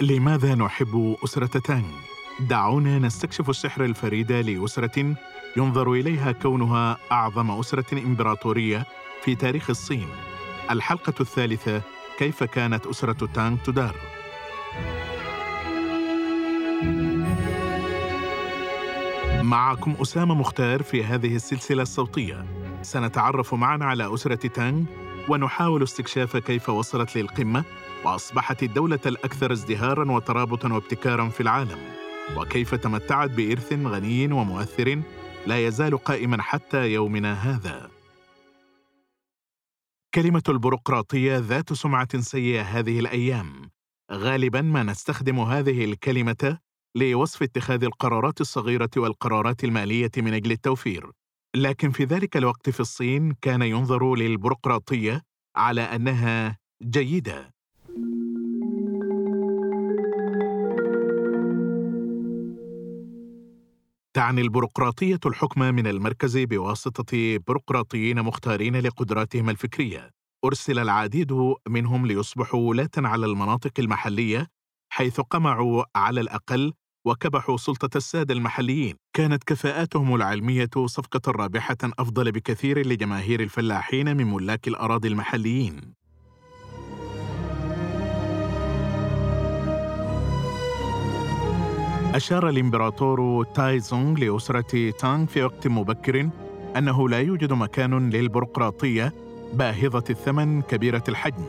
لماذا 0.00 0.54
نحب 0.54 1.16
أسرة 1.24 1.46
تانغ؟ 1.46 1.84
دعونا 2.40 2.98
نستكشف 2.98 3.50
السحر 3.50 3.84
الفريد 3.84 4.32
لأسرة 4.32 5.14
ينظر 5.56 5.92
إليها 5.92 6.32
كونها 6.32 6.98
أعظم 7.12 7.50
أسرة 7.50 7.98
إمبراطورية 7.98 8.86
في 9.22 9.34
تاريخ 9.34 9.70
الصين. 9.70 10.08
الحلقة 10.70 11.14
الثالثة 11.20 11.82
كيف 12.18 12.44
كانت 12.44 12.86
أسرة 12.86 13.26
تانغ 13.34 13.56
تدار؟ 13.64 13.96
معكم 19.42 19.94
أسامة 20.02 20.34
مختار 20.34 20.82
في 20.82 21.04
هذه 21.04 21.36
السلسلة 21.36 21.82
الصوتية. 21.82 22.61
سنتعرف 22.82 23.54
معا 23.54 23.78
على 23.82 24.14
أسرة 24.14 24.48
تانغ 24.48 24.84
ونحاول 25.28 25.82
استكشاف 25.82 26.36
كيف 26.36 26.68
وصلت 26.68 27.16
للقمة 27.16 27.64
وأصبحت 28.04 28.62
الدولة 28.62 29.00
الأكثر 29.06 29.52
ازدهارا 29.52 30.12
وترابطا 30.12 30.72
وابتكارا 30.72 31.28
في 31.28 31.40
العالم. 31.40 31.78
وكيف 32.36 32.74
تمتعت 32.74 33.30
بإرث 33.30 33.72
غني 33.72 34.32
ومؤثر 34.32 35.02
لا 35.46 35.66
يزال 35.66 35.98
قائما 35.98 36.42
حتى 36.42 36.92
يومنا 36.92 37.32
هذا. 37.32 37.90
كلمة 40.14 40.42
البيروقراطية 40.48 41.38
ذات 41.38 41.72
سمعة 41.72 42.20
سيئة 42.20 42.62
هذه 42.62 43.00
الأيام. 43.00 43.70
غالبا 44.12 44.60
ما 44.62 44.82
نستخدم 44.82 45.40
هذه 45.40 45.84
الكلمة 45.84 46.58
لوصف 46.94 47.42
اتخاذ 47.42 47.84
القرارات 47.84 48.40
الصغيرة 48.40 48.90
والقرارات 48.96 49.64
المالية 49.64 50.10
من 50.16 50.34
أجل 50.34 50.52
التوفير. 50.52 51.10
لكن 51.56 51.90
في 51.90 52.04
ذلك 52.04 52.36
الوقت 52.36 52.70
في 52.70 52.80
الصين 52.80 53.32
كان 53.42 53.62
ينظر 53.62 54.14
للبيروقراطية 54.14 55.22
على 55.56 55.80
أنها 55.80 56.58
جيدة 56.82 57.54
تعني 64.14 64.40
البيروقراطية 64.40 65.20
الحكم 65.26 65.60
من 65.60 65.86
المركز 65.86 66.38
بواسطة 66.38 67.38
بيروقراطيين 67.46 68.22
مختارين 68.22 68.76
لقدراتهم 68.76 69.50
الفكرية. 69.50 70.10
أرسل 70.44 70.78
العديد 70.78 71.32
منهم 71.68 72.06
ليصبحوا 72.06 72.68
ولاة 72.68 72.90
على 72.96 73.26
المناطق 73.26 73.72
المحلية 73.78 74.46
حيث 74.92 75.20
قمعوا 75.20 75.84
على 75.96 76.20
الأقل 76.20 76.72
وكبحوا 77.04 77.56
سلطة 77.56 77.96
السادة 77.96 78.34
المحليين. 78.34 78.94
كانت 79.16 79.44
كفاءاتهم 79.44 80.14
العلمية 80.14 80.70
صفقة 80.86 81.32
رابحة 81.32 81.76
أفضل 81.98 82.32
بكثير 82.32 82.86
لجماهير 82.86 83.40
الفلاحين 83.40 84.16
من 84.16 84.26
ملاك 84.32 84.68
الأراضي 84.68 85.08
المحليين. 85.08 85.94
أشار 92.14 92.48
الإمبراطور 92.48 93.44
تايزونغ 93.44 94.18
لأسرة 94.18 94.90
تانغ 94.90 95.26
في 95.26 95.42
وقت 95.42 95.68
مبكر 95.68 96.28
أنه 96.76 97.08
لا 97.08 97.18
يوجد 97.18 97.52
مكان 97.52 98.10
للبيروقراطية 98.10 99.14
باهظة 99.54 100.04
الثمن 100.10 100.62
كبيرة 100.62 101.04
الحجم 101.08 101.44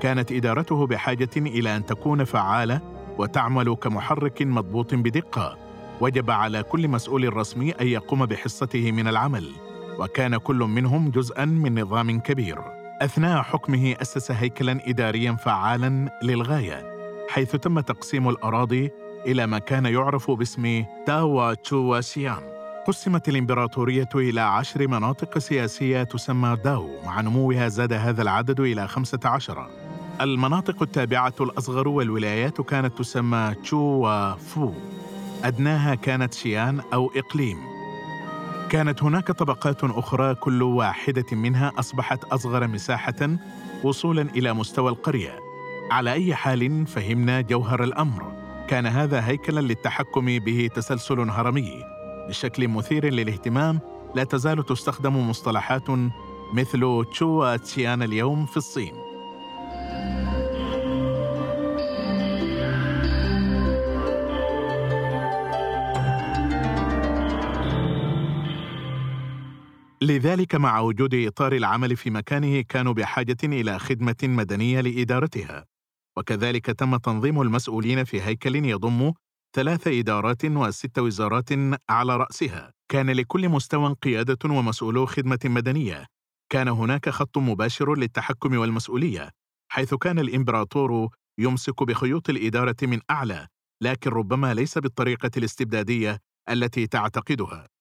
كانت 0.00 0.32
إدارته 0.32 0.86
بحاجة 0.86 1.30
إلى 1.36 1.76
أن 1.76 1.86
تكون 1.86 2.24
فعالة 2.24 2.80
وتعمل 3.18 3.74
كمحرك 3.74 4.42
مضبوط 4.42 4.94
بدقة. 4.94 5.58
وجب 6.00 6.30
على 6.30 6.62
كل 6.62 6.88
مسؤول 6.88 7.36
رسمي 7.36 7.70
أن 7.70 7.86
يقوم 7.86 8.26
بحصته 8.26 8.92
من 8.92 9.08
العمل 9.08 9.48
وكان 9.98 10.36
كل 10.36 10.56
منهم 10.56 11.10
جزءا 11.10 11.44
من 11.44 11.80
نظام 11.80 12.20
كبير. 12.20 12.58
أثناء 13.02 13.42
حكمه 13.42 13.94
أسس 14.02 14.30
هيكلا 14.30 14.80
إداريا 14.88 15.32
فعالا 15.32 16.18
للغاية 16.22 16.92
حيث 17.28 17.56
تم 17.56 17.80
تقسيم 17.80 18.28
الأراضي 18.28 18.90
إلى 19.26 19.46
ما 19.46 19.58
كان 19.58 19.86
يعرف 19.86 20.30
باسم 20.30 20.84
تاوا 21.06 21.54
تشواشيان. 21.54 22.52
قسمت 22.86 23.28
الإمبراطورية 23.28 24.08
إلى 24.14 24.40
عشر 24.40 24.88
مناطق 24.88 25.38
سياسية 25.38 26.02
تسمى 26.02 26.56
داو 26.64 26.90
مع 27.06 27.20
نموها 27.20 27.68
زاد 27.68 27.92
هذا 27.92 28.22
العدد 28.22 28.60
إلى 28.60 28.88
خمسة 28.88 29.20
عشر. 29.24 29.66
المناطق 30.22 30.82
التابعة 30.82 31.34
الأصغر 31.40 31.88
والولايات 31.88 32.60
كانت 32.60 32.98
تسمى 32.98 33.54
تشو 33.62 34.10
فو 34.36 34.72
أدناها 35.44 35.94
كانت 35.94 36.34
شيان 36.34 36.80
أو 36.92 37.12
إقليم. 37.16 37.58
كانت 38.70 39.02
هناك 39.02 39.32
طبقات 39.32 39.84
أخرى 39.84 40.34
كل 40.34 40.62
واحدة 40.62 41.24
منها 41.32 41.72
أصبحت 41.78 42.24
أصغر 42.24 42.68
مساحة 42.68 43.36
وصولا 43.84 44.22
إلى 44.22 44.52
مستوى 44.52 44.90
القرية. 44.90 45.38
على 45.90 46.12
أي 46.12 46.34
حال 46.34 46.86
فهمنا 46.86 47.40
جوهر 47.40 47.84
الأمر. 47.84 48.32
كان 48.68 48.86
هذا 48.86 49.26
هيكلا 49.26 49.60
للتحكم 49.60 50.38
به 50.38 50.70
تسلسل 50.74 51.30
هرمي. 51.30 51.84
بشكل 52.28 52.68
مثير 52.68 53.12
للاهتمام 53.12 53.80
لا 54.14 54.24
تزال 54.24 54.66
تستخدم 54.66 55.28
مصطلحات 55.30 55.90
مثل 56.54 57.04
تشوا 57.12 57.56
تشيان 57.56 58.02
اليوم 58.02 58.46
في 58.46 58.56
الصين. 58.56 59.01
لذلك 70.02 70.54
مع 70.54 70.80
وجود 70.80 71.14
إطار 71.14 71.52
العمل 71.52 71.96
في 71.96 72.10
مكانه 72.10 72.60
كانوا 72.68 72.92
بحاجة 72.92 73.36
إلى 73.44 73.78
خدمة 73.78 74.16
مدنية 74.22 74.80
لإدارتها. 74.80 75.64
وكذلك 76.16 76.66
تم 76.66 76.96
تنظيم 76.96 77.40
المسؤولين 77.42 78.04
في 78.04 78.22
هيكل 78.22 78.56
يضم 78.56 79.12
ثلاث 79.56 79.88
إدارات 79.88 80.44
وست 80.44 80.98
وزارات 80.98 81.48
على 81.90 82.16
رأسها. 82.16 82.72
كان 82.88 83.10
لكل 83.10 83.48
مستوى 83.48 83.94
قيادة 84.02 84.38
ومسؤولو 84.44 85.06
خدمة 85.06 85.38
مدنية. 85.44 86.06
كان 86.52 86.68
هناك 86.68 87.08
خط 87.08 87.38
مباشر 87.38 87.94
للتحكم 87.94 88.58
والمسؤولية 88.58 89.30
حيث 89.72 89.94
كان 89.94 90.18
الإمبراطور 90.18 91.08
يمسك 91.38 91.82
بخيوط 91.82 92.30
الإدارة 92.30 92.76
من 92.82 93.00
أعلى 93.10 93.46
لكن 93.82 94.10
ربما 94.10 94.54
ليس 94.54 94.78
بالطريقة 94.78 95.30
الاستبدادية 95.36 96.18
التي 96.50 96.86
تعتقدها. 96.86 97.71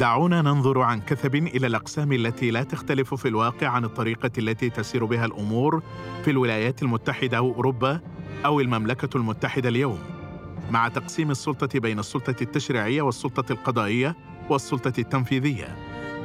دعونا 0.00 0.42
ننظر 0.42 0.80
عن 0.80 1.00
كثب 1.00 1.34
إلى 1.34 1.66
الأقسام 1.66 2.12
التي 2.12 2.50
لا 2.50 2.62
تختلف 2.62 3.14
في 3.14 3.28
الواقع 3.28 3.68
عن 3.68 3.84
الطريقة 3.84 4.30
التي 4.38 4.70
تسير 4.70 5.04
بها 5.04 5.24
الأمور 5.24 5.82
في 6.24 6.30
الولايات 6.30 6.82
المتحدة 6.82 7.36
أو 7.38 7.54
أوروبا 7.54 8.00
أو 8.44 8.60
المملكة 8.60 9.16
المتحدة 9.16 9.68
اليوم. 9.68 9.98
مع 10.70 10.88
تقسيم 10.88 11.30
السلطة 11.30 11.80
بين 11.80 11.98
السلطة 11.98 12.34
التشريعية 12.42 13.02
والسلطة 13.02 13.52
القضائية 13.52 14.16
والسلطة 14.50 14.92
التنفيذية 14.98 15.76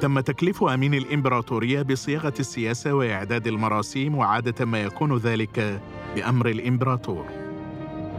تم 0.02 0.20
تكليف 0.20 0.64
أمين 0.64 0.94
الإمبراطورية 0.94 1.82
بصياغة 1.82 2.34
السياسة 2.40 2.94
وإعداد 2.94 3.48
المراسيم 3.48 4.16
وعادة 4.16 4.66
ما 4.66 4.84
يكون 4.84 5.18
ذلك 5.18 5.82
بأمر 6.16 6.50
الإمبراطور. 6.50 7.26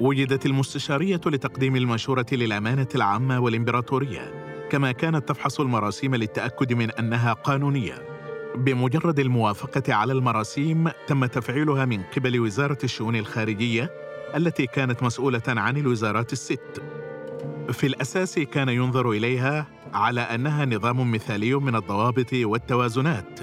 وجدت 0.00 0.46
المستشارية 0.46 1.20
لتقديم 1.26 1.76
المشورة 1.76 2.26
للأمانة 2.32 2.88
العامة 2.94 3.40
والإمبراطورية. 3.40 4.45
كما 4.70 4.92
كانت 4.92 5.28
تفحص 5.28 5.60
المراسيم 5.60 6.14
للتأكد 6.14 6.72
من 6.72 6.90
أنها 6.90 7.32
قانونية. 7.32 8.16
بمجرد 8.56 9.18
الموافقة 9.18 9.94
على 9.94 10.12
المراسيم 10.12 10.88
تم 11.06 11.26
تفعيلها 11.26 11.84
من 11.84 12.02
قبل 12.02 12.40
وزارة 12.40 12.78
الشؤون 12.84 13.16
الخارجية 13.16 13.90
التي 14.36 14.66
كانت 14.66 15.02
مسؤولة 15.02 15.42
عن 15.48 15.76
الوزارات 15.76 16.32
الست. 16.32 16.82
في 17.72 17.86
الأساس 17.86 18.38
كان 18.38 18.68
ينظر 18.68 19.10
إليها 19.10 19.66
على 19.94 20.20
أنها 20.20 20.64
نظام 20.64 21.12
مثالي 21.12 21.54
من 21.54 21.76
الضوابط 21.76 22.32
والتوازنات 22.32 23.40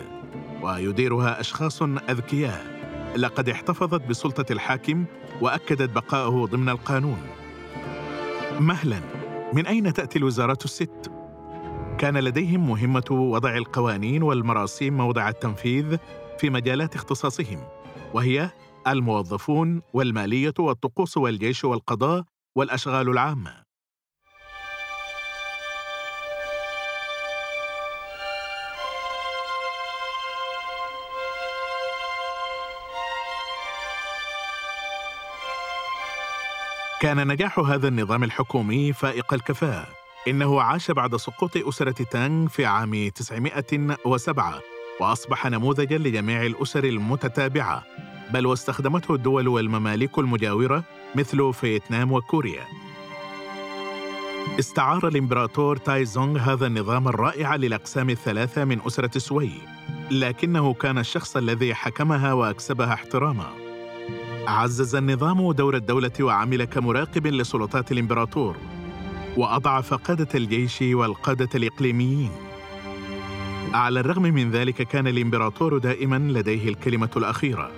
ويديرها 0.61 1.39
أشخاص 1.39 1.81
أذكياء. 1.81 2.73
لقد 3.17 3.49
احتفظت 3.49 4.07
بسلطة 4.07 4.51
الحاكم 4.51 5.05
وأكدت 5.41 5.89
بقائه 5.89 6.45
ضمن 6.45 6.69
القانون. 6.69 7.21
مهلا 8.59 8.99
من 9.53 9.67
أين 9.67 9.93
تأتي 9.93 10.19
الوزارات 10.19 10.65
الست؟ 10.65 11.11
كان 11.97 12.17
لديهم 12.17 12.69
مهمة 12.69 13.05
وضع 13.11 13.57
القوانين 13.57 14.23
والمراسيم 14.23 14.97
موضع 14.97 15.29
التنفيذ 15.29 15.97
في 16.39 16.49
مجالات 16.49 16.95
اختصاصهم 16.95 17.59
وهي 18.13 18.49
الموظفون 18.87 19.81
والمالية 19.93 20.53
والطقوس 20.59 21.17
والجيش 21.17 21.63
والقضاء 21.63 22.23
والأشغال 22.55 23.09
العامة. 23.09 23.63
كان 37.01 37.27
نجاح 37.27 37.59
هذا 37.59 37.87
النظام 37.87 38.23
الحكومي 38.23 38.93
فائق 38.93 39.33
الكفاءة. 39.33 40.02
إنه 40.27 40.61
عاش 40.61 40.91
بعد 40.91 41.15
سقوط 41.15 41.57
أسرة 41.57 42.03
تانغ 42.03 42.47
في 42.47 42.65
عام 42.65 43.09
907 43.09 44.61
وأصبح 44.99 45.47
نموذجا 45.47 45.97
لجميع 45.97 46.45
الأسر 46.45 46.83
المتتابعة 46.83 47.83
بل 48.33 48.45
واستخدمته 48.45 49.15
الدول 49.15 49.47
والمماليك 49.47 50.19
المجاورة 50.19 50.83
مثل 51.15 51.53
فيتنام 51.53 52.11
وكوريا. 52.11 52.63
استعار 54.59 55.07
الإمبراطور 55.07 55.77
تايزونغ 55.77 56.39
هذا 56.39 56.67
النظام 56.67 57.07
الرائع 57.07 57.55
للأقسام 57.55 58.09
الثلاثة 58.09 58.65
من 58.65 58.79
أسرة 58.87 59.19
سوي 59.19 59.51
لكنه 60.11 60.73
كان 60.73 60.97
الشخص 60.97 61.37
الذي 61.37 61.75
حكمها 61.75 62.33
وأكسبها 62.33 62.93
احتراما. 62.93 63.49
عزز 64.47 64.95
النظام 64.95 65.51
دور 65.51 65.75
الدولة 65.75 66.11
وعمل 66.21 66.65
كمراقب 66.65 67.27
لسلطات 67.27 67.91
الإمبراطور. 67.91 68.55
وأضعف 69.37 69.93
قادة 69.93 70.27
الجيش 70.35 70.81
والقادة 70.81 71.49
الإقليميين. 71.55 72.31
على 73.73 73.99
الرغم 73.99 74.21
من 74.21 74.51
ذلك 74.51 74.81
كان 74.81 75.07
الإمبراطور 75.07 75.77
دائما 75.77 76.15
لديه 76.15 76.69
الكلمة 76.69 77.09
الأخيرة 77.17 77.71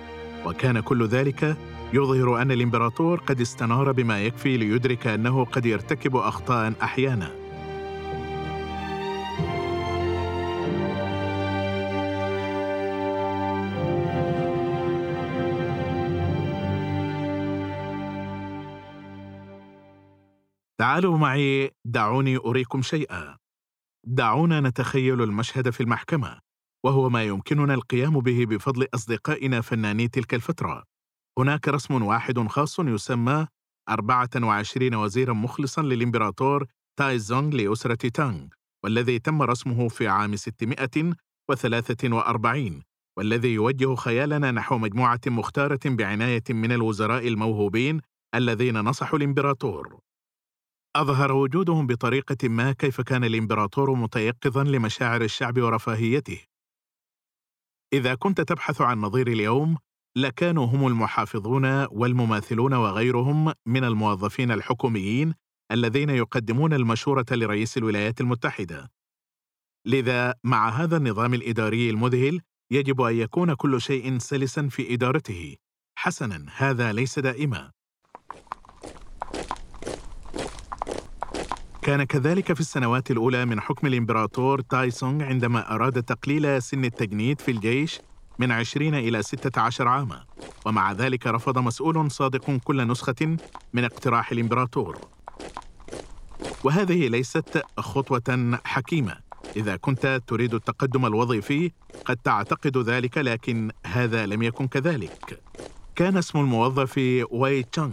وكان 0.46 0.80
كل 0.80 1.06
ذلك 1.06 1.56
يظهر 1.92 2.42
أن 2.42 2.52
الإمبراطور 2.52 3.20
قد 3.20 3.40
استنار 3.40 3.92
بما 3.92 4.20
يكفي 4.20 4.56
ليدرك 4.56 5.06
أنه 5.06 5.44
قد 5.44 5.66
يرتكب 5.66 6.16
أخطاء 6.16 6.72
أحيانا. 6.82 7.45
تعالوا 20.86 21.18
معي. 21.18 21.70
دعوني 21.84 22.36
أريكم 22.36 22.82
شيئا. 22.82 23.36
دعونا 24.06 24.60
نتخيل 24.60 25.22
المشهد 25.22 25.70
في 25.70 25.80
المحكمة 25.80 26.38
وهو 26.84 27.08
ما 27.08 27.24
يمكننا 27.24 27.74
القيام 27.74 28.20
به 28.20 28.44
بفضل 28.44 28.86
أصدقائنا 28.94 29.60
فناني 29.60 30.08
تلك 30.08 30.34
الفترة. 30.34 30.84
هناك 31.38 31.68
رسم 31.68 32.02
واحد 32.02 32.38
خاص 32.38 32.80
يسمى 32.80 33.46
24 33.88 34.94
وزيرا 34.94 35.32
مخلصا 35.32 35.82
للإمبراطور 35.82 36.66
تايزونغ 36.98 37.56
لأسرة 37.56 38.08
تانغ 38.08 38.46
والذي 38.84 39.18
تم 39.18 39.42
رسمه 39.42 39.88
في 39.88 40.08
عام 40.08 40.36
643 40.36 42.82
والذي 43.18 43.54
يوجه 43.54 43.94
خيالنا 43.94 44.50
نحو 44.50 44.78
مجموعة 44.78 45.20
مختارة 45.26 45.80
بعناية 45.84 46.44
من 46.50 46.72
الوزراء 46.72 47.28
الموهوبين 47.28 48.00
الذين 48.34 48.80
نصحوا 48.80 49.18
الإمبراطور. 49.18 50.05
أظهر 51.00 51.32
وجودهم 51.32 51.86
بطريقة 51.86 52.48
ما 52.48 52.72
كيف 52.72 53.00
كان 53.00 53.24
الإمبراطور 53.24 53.94
متيقظا 53.94 54.64
لمشاعر 54.64 55.22
الشعب 55.22 55.58
ورفاهيته 55.60 56.40
إذا 57.92 58.14
كنت 58.14 58.40
تبحث 58.40 58.80
عن 58.80 58.98
نظير 58.98 59.28
اليوم 59.28 59.76
لكانوا 60.16 60.66
هم 60.66 60.86
المحافظون 60.86 61.84
والمماثلون 61.84 62.74
وغيرهم 62.74 63.52
من 63.66 63.84
الموظفين 63.84 64.50
الحكوميين 64.50 65.34
الذين 65.72 66.10
يقدمون 66.10 66.72
المشورة 66.72 67.26
لرئيس 67.30 67.76
الولايات 67.78 68.20
المتحدة. 68.20 68.90
لذا 69.86 70.34
مع 70.44 70.68
هذا 70.68 70.96
النظام 70.96 71.34
الإداري 71.34 71.90
المذهل 71.90 72.40
يجب 72.70 73.00
أن 73.00 73.16
يكون 73.16 73.54
كل 73.54 73.80
شيء 73.80 74.18
سلسا 74.18 74.68
في 74.68 74.94
إدارته. 74.94 75.56
حسنا 75.98 76.46
هذا 76.56 76.92
ليس 76.92 77.18
دائما. 77.18 77.72
كان 81.86 82.04
كذلك 82.04 82.52
في 82.52 82.60
السنوات 82.60 83.10
الأولى 83.10 83.44
من 83.44 83.60
حكم 83.60 83.86
الإمبراطور 83.86 84.60
تايسونغ 84.60 85.24
عندما 85.24 85.74
أراد 85.74 86.02
تقليل 86.02 86.62
سن 86.62 86.84
التجنيد 86.84 87.40
في 87.40 87.50
الجيش 87.50 88.00
من 88.38 88.52
20 88.52 88.94
إلى 88.94 89.22
16 89.22 89.88
عاما. 89.88 90.24
ومع 90.64 90.92
ذلك 90.92 91.26
رفض 91.26 91.58
مسؤول 91.58 92.10
صادق 92.10 92.50
كل 92.64 92.86
نسخة 92.86 93.36
من 93.72 93.84
اقتراح 93.84 94.32
الإمبراطور. 94.32 94.98
وهذه 96.64 97.08
ليست 97.08 97.62
خطوة 97.78 98.58
حكيمة. 98.64 99.16
إذا 99.56 99.76
كنت 99.76 100.22
تريد 100.26 100.54
التقدم 100.54 101.06
الوظيفي 101.06 101.72
قد 102.04 102.16
تعتقد 102.16 102.78
ذلك 102.78 103.18
لكن 103.18 103.70
هذا 103.86 104.26
لم 104.26 104.42
يكن 104.42 104.68
كذلك. 104.68 105.40
كان 105.96 106.16
اسم 106.16 106.38
الموظف 106.38 106.94
واي 107.30 107.62
تشانغ. 107.62 107.92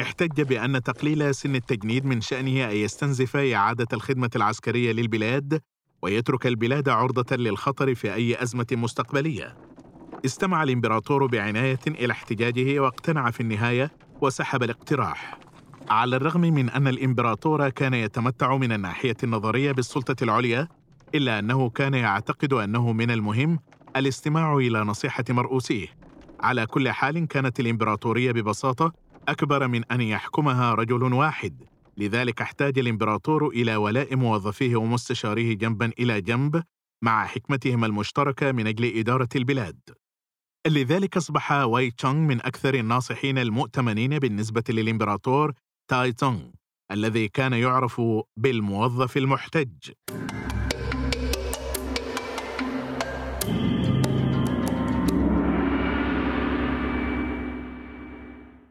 احتج 0.00 0.42
بأن 0.42 0.82
تقليل 0.82 1.34
سن 1.34 1.54
التجنيد 1.54 2.06
من 2.06 2.20
شأنه 2.20 2.64
أن 2.64 2.76
يستنزف 2.76 3.36
إعادة 3.36 3.86
الخدمة 3.92 4.30
العسكرية 4.36 4.92
للبلاد 4.92 5.60
ويترك 6.02 6.46
البلاد 6.46 6.88
عرضة 6.88 7.36
للخطر 7.36 7.94
في 7.94 8.14
أي 8.14 8.42
أزمة 8.42 8.66
مستقبلية. 8.72 9.56
استمع 10.24 10.62
الإمبراطور 10.62 11.26
بعناية 11.26 11.78
إلى 11.86 12.12
احتجاجه 12.12 12.80
واقتنع 12.80 13.30
في 13.30 13.40
النهاية 13.40 13.90
وسحب 14.20 14.62
الاقتراح. 14.62 15.38
على 15.90 16.16
الرغم 16.16 16.40
من 16.40 16.70
أن 16.70 16.88
الإمبراطور 16.88 17.68
كان 17.68 17.94
يتمتع 17.94 18.56
من 18.56 18.72
الناحية 18.72 19.16
النظرية 19.24 19.72
بالسلطة 19.72 20.24
العليا، 20.24 20.68
إلا 21.14 21.38
أنه 21.38 21.70
كان 21.70 21.94
يعتقد 21.94 22.52
أنه 22.52 22.92
من 22.92 23.10
المهم 23.10 23.58
الاستماع 23.96 24.56
إلى 24.56 24.80
نصيحة 24.80 25.24
مرؤوسيه. 25.30 25.86
على 26.40 26.66
كل 26.66 26.90
حال 26.90 27.28
كانت 27.28 27.60
الإمبراطورية 27.60 28.32
ببساطة 28.32 28.92
أكبر 29.28 29.68
من 29.68 29.84
أن 29.84 30.00
يحكمها 30.00 30.74
رجل 30.74 31.02
واحد. 31.12 31.64
لذلك 31.96 32.42
احتاج 32.42 32.78
الإمبراطور 32.78 33.48
إلى 33.48 33.76
ولاء 33.76 34.16
موظفيه 34.16 34.76
ومستشاريه 34.76 35.54
جنبا 35.54 35.92
إلى 35.98 36.20
جنب 36.20 36.62
مع 37.02 37.26
حكمتهم 37.26 37.84
المشتركة 37.84 38.52
من 38.52 38.66
أجل 38.66 38.98
إدارة 38.98 39.28
البلاد. 39.36 39.80
لذلك 40.66 41.16
أصبح 41.16 41.52
واي 41.52 41.90
تشونغ 41.90 42.14
من 42.28 42.40
أكثر 42.46 42.74
الناصحين 42.74 43.38
المؤتمنين 43.38 44.18
بالنسبة 44.18 44.64
للإمبراطور 44.68 45.52
تاي 45.90 46.12
تونغ 46.12 46.40
الذي 46.90 47.28
كان 47.28 47.52
يعرف 47.52 48.02
بالموظف 48.36 49.16
المحتج. 49.16 49.90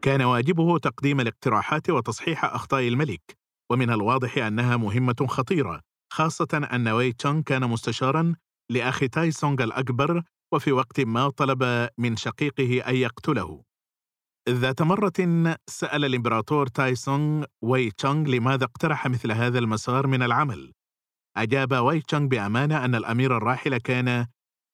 كان 0.02 0.22
واجبه 0.22 0.78
تقديم 0.78 1.20
الاقتراحات 1.20 1.90
وتصحيح 1.90 2.44
أخطاء 2.44 2.88
الملك 2.88 3.38
ومن 3.70 3.90
الواضح 3.90 4.38
أنها 4.38 4.76
مهمة 4.76 5.26
خطيرة 5.28 5.80
خاصة 6.12 6.68
أن 6.72 6.88
وي 6.88 7.12
تشونغ 7.12 7.42
كان 7.42 7.70
مستشارا 7.70 8.34
لأخي 8.70 9.08
تاي 9.08 9.30
سونغ 9.30 9.64
الأكبر 9.64 10.22
وفي 10.54 10.72
وقت 10.72 11.00
ما 11.00 11.30
طلب 11.30 11.88
من 11.98 12.16
شقيقه 12.16 12.88
أن 12.88 12.96
يقتله. 12.96 13.62
ذات 14.48 14.82
مرة 14.82 15.12
سأل 15.70 16.04
الإمبراطور 16.04 16.66
تاي 16.66 16.94
سونغ 16.94 17.44
وي 17.62 17.90
تشونغ 17.90 18.28
لماذا 18.30 18.64
اقترح 18.64 19.06
مثل 19.06 19.32
هذا 19.32 19.58
المسار 19.58 20.06
من 20.06 20.22
العمل. 20.22 20.72
أجاب 21.36 21.72
وي 21.72 22.00
تشونغ 22.00 22.26
بأمانة 22.26 22.84
أن 22.84 22.94
الأمير 22.94 23.36
الراحل 23.36 23.76
كان 23.76 24.26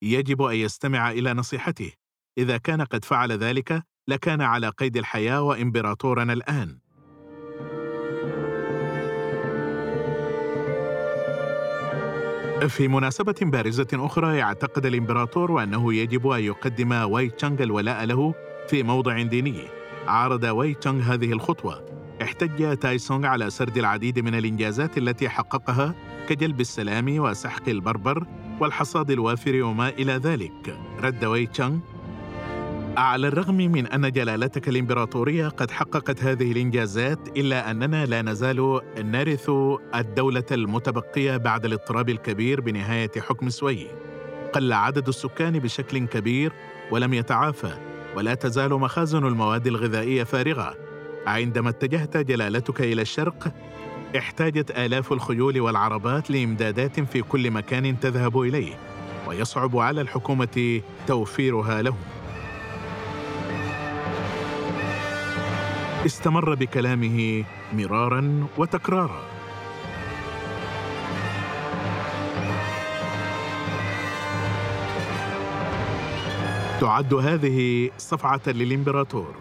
يجب 0.02 0.42
أن 0.42 0.56
يستمع 0.56 1.10
إلى 1.10 1.34
نصيحته 1.34 1.92
إذا 2.38 2.58
كان 2.58 2.82
قد 2.82 3.04
فعل 3.04 3.32
ذلك 3.32 3.84
لكان 4.08 4.40
على 4.40 4.68
قيد 4.68 4.96
الحياة 4.96 5.42
وإمبراطورنا 5.42 6.32
الآن. 6.32 6.78
في 12.68 12.88
مناسبة 12.88 13.34
بارزة 13.42 13.86
أخرى 13.92 14.36
يعتقد 14.36 14.86
الإمبراطور 14.86 15.62
أنه 15.62 15.94
يجب 15.94 16.26
أن 16.26 16.40
يقدم 16.40 16.92
واي 16.92 17.28
تشانغ 17.28 17.62
الولاء 17.62 18.04
له 18.04 18.34
في 18.68 18.82
موضع 18.82 19.22
ديني. 19.22 19.68
عارض 20.06 20.44
واي 20.44 20.74
تشانغ 20.74 21.02
هذه 21.02 21.32
الخطوة. 21.32 21.84
احتج 22.22 22.76
تايسونغ 22.76 23.26
على 23.26 23.50
سرد 23.50 23.78
العديد 23.78 24.18
من 24.18 24.34
الإنجازات 24.34 24.98
التي 24.98 25.28
حققها 25.28 25.94
كجلب 26.28 26.60
السلام 26.60 27.18
وسحق 27.18 27.68
البربر 27.68 28.26
والحصاد 28.60 29.10
الوافر 29.10 29.62
وما 29.62 29.88
إلى 29.88 30.12
ذلك. 30.12 30.78
رد 31.00 31.24
واي 31.24 31.46
تشانغ 31.46 31.78
على 32.96 33.28
الرغم 33.28 33.56
من 33.56 33.86
أن 33.86 34.12
جلالتك 34.12 34.68
الإمبراطورية 34.68 35.48
قد 35.48 35.70
حققت 35.70 36.22
هذه 36.22 36.52
الإنجازات 36.52 37.18
إلا 37.38 37.70
أننا 37.70 38.06
لا 38.06 38.22
نزال 38.22 38.80
نرث 38.98 39.50
الدولة 39.94 40.44
المتبقية 40.52 41.36
بعد 41.36 41.64
الاضطراب 41.64 42.08
الكبير 42.08 42.60
بنهاية 42.60 43.10
حكم 43.18 43.48
سوي. 43.48 43.86
قل 44.52 44.72
عدد 44.72 45.08
السكان 45.08 45.58
بشكل 45.58 46.06
كبير 46.06 46.52
ولم 46.90 47.14
يتعافى 47.14 47.72
ولا 48.16 48.34
تزال 48.34 48.70
مخازن 48.70 49.26
المواد 49.26 49.66
الغذائية 49.66 50.24
فارغة. 50.24 50.74
عندما 51.26 51.70
اتجهت 51.70 52.16
جلالتك 52.16 52.80
إلى 52.80 53.02
الشرق 53.02 53.54
احتاجت 54.18 54.70
آلاف 54.70 55.12
الخيول 55.12 55.60
والعربات 55.60 56.30
لإمدادات 56.30 57.00
في 57.00 57.22
كل 57.22 57.50
مكان 57.50 58.00
تذهب 58.00 58.40
إليه 58.40 58.74
ويصعب 59.28 59.76
على 59.76 60.00
الحكومة 60.00 60.80
توفيرها 61.06 61.82
لهم. 61.82 62.13
استمر 66.06 66.54
بكلامه 66.54 67.44
مرارا 67.72 68.46
وتكرارا. 68.58 69.22
تعد 76.80 77.14
هذه 77.14 77.90
صفعة 77.98 78.40
للإمبراطور. 78.46 79.34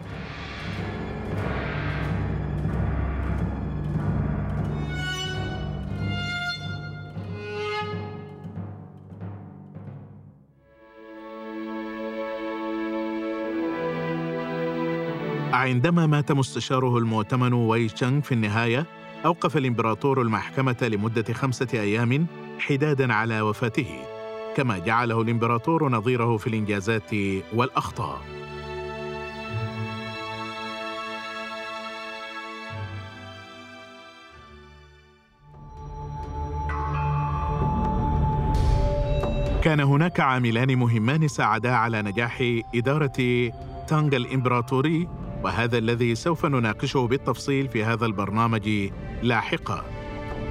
عندما 15.53 16.07
مات 16.07 16.31
مستشاره 16.31 16.98
المؤتمن 16.98 17.53
وي 17.53 17.88
تشانغ 17.88 18.22
في 18.22 18.31
النهاية 18.31 18.86
أوقف 19.25 19.57
الإمبراطور 19.57 20.22
المحكمة 20.22 20.77
لمدة 20.81 21.33
خمسة 21.33 21.67
أيام 21.74 22.25
حدادا 22.60 23.13
على 23.13 23.41
وفاته 23.41 24.00
كما 24.55 24.77
جعله 24.77 25.22
الإمبراطور 25.22 25.89
نظيره 25.89 26.38
في 26.38 26.48
الإنجازات 26.48 27.12
والأخطاء. 27.53 28.22
كان 39.63 39.79
هناك 39.79 40.19
عاملان 40.19 40.75
مهمان 40.75 41.27
ساعدا 41.27 41.72
على 41.72 42.01
نجاح 42.01 42.62
إدارة 42.75 43.51
تانغ 43.88 44.15
الإمبراطوري 44.15 45.07
وهذا 45.43 45.77
الذي 45.77 46.15
سوف 46.15 46.45
نناقشه 46.45 47.07
بالتفصيل 47.07 47.67
في 47.67 47.83
هذا 47.83 48.05
البرنامج 48.05 48.89
لاحقا. 49.21 49.85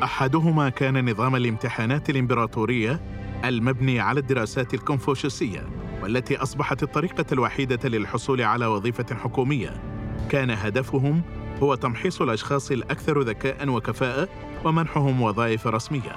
أحدهما 0.03 0.69
كان 0.69 1.11
نظام 1.11 1.37
الامتحانات 1.37 2.11
الإمبراطورية 2.11 3.01
المبني 3.45 4.01
على 4.01 4.21
الدراسات 4.21 4.75
الكونفوشيوسية 4.75 5.67
والتي 6.03 6.37
أصبحت 6.37 6.83
الطريقة 6.83 7.25
الوحيدة 7.33 7.89
للحصول 7.89 8.43
على 8.43 8.67
وظيفة 8.67 9.15
حكومية. 9.15 9.83
كان 10.29 10.51
هدفهم 10.51 11.23
هو 11.63 11.75
تمحيص 11.75 12.23
الأشخاص 12.23 12.71
الأكثر 12.71 13.21
ذكاء 13.21 13.69
وكفاءة 13.69 14.29
ومنحهم 14.65 15.23
وظائف 15.23 15.67
رسمية. 15.67 16.17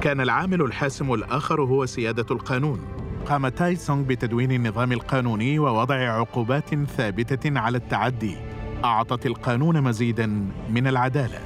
كان 0.00 0.20
العامل 0.20 0.62
الحاسم 0.62 1.14
الآخر 1.14 1.62
هو 1.62 1.86
سيادة 1.86 2.26
القانون. 2.30 2.95
قام 3.28 3.48
تاي 3.48 3.76
سونغ 3.76 4.02
بتدوين 4.02 4.52
النظام 4.52 4.92
القانوني 4.92 5.58
ووضع 5.58 5.94
عقوبات 5.94 6.74
ثابتة 6.74 7.58
على 7.60 7.78
التعدي. 7.78 8.36
أعطت 8.84 9.26
القانون 9.26 9.80
مزيدا 9.80 10.26
من 10.70 10.86
العدالة. 10.86 11.38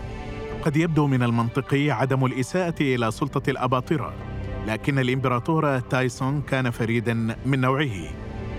قد 0.62 0.76
يبدو 0.76 1.06
من 1.06 1.22
المنطقي 1.22 1.90
عدم 1.90 2.24
الإساءة 2.24 2.74
إلى 2.80 3.10
سلطة 3.10 3.50
الأباطرة 3.50 4.12
لكن 4.66 4.98
الإمبراطور 4.98 5.78
تايسون 5.78 6.42
كان 6.42 6.70
فريدا 6.70 7.36
من 7.46 7.60
نوعه. 7.60 8.10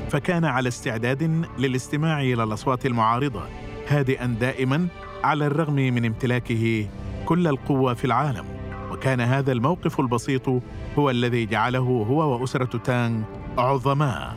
فكان 0.09 0.45
على 0.45 0.67
استعداد 0.67 1.45
للاستماع 1.59 2.21
إلى 2.21 2.43
الأصوات 2.43 2.85
المعارضة 2.85 3.43
هادئا 3.87 4.25
دائما 4.25 4.87
على 5.23 5.47
الرغم 5.47 5.75
من 5.75 6.05
امتلاكه 6.05 6.87
كل 7.25 7.47
القوة 7.47 7.93
في 7.93 8.05
العالم. 8.05 8.45
وكان 8.91 9.21
هذا 9.21 9.51
الموقف 9.51 9.99
البسيط 9.99 10.49
هو 10.99 11.09
الذي 11.09 11.45
جعله 11.45 12.05
هو 12.09 12.39
وأسرة 12.39 12.77
تانغ 12.77 13.21
عظماء 13.57 14.35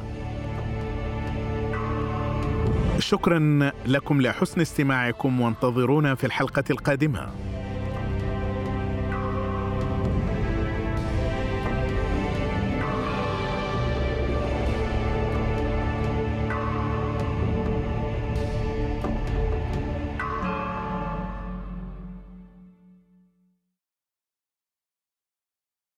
شكرا 2.99 3.71
لكم 3.87 4.21
لحسن 4.23 4.61
استماعكم 4.61 5.41
وانتظرونا 5.41 6.15
في 6.15 6.25
الحلقة 6.25 6.65
القادمة. 6.71 7.29